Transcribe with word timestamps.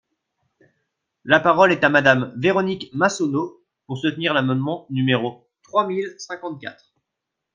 La 1.25 1.39
parole 1.39 1.71
est 1.71 1.83
à 1.83 1.89
Madame 1.89 2.33
Véronique 2.35 2.89
Massonneau, 2.95 3.61
pour 3.85 3.99
soutenir 3.99 4.33
l’amendement 4.33 4.87
numéro 4.89 5.47
trois 5.61 5.85
mille 5.85 6.15
cinquante-quatre. 6.17 6.91